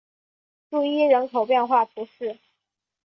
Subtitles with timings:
[0.71, 2.39] 杜伊人口变化图示